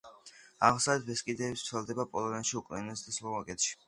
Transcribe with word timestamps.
აღმოსავლეთი 0.69 1.09
ბესკიდები 1.09 1.49
ვრცელდება 1.59 2.05
პოლონეთში, 2.15 2.57
უკრაინასა 2.63 3.07
და 3.11 3.15
სლოვაკეთში. 3.19 3.77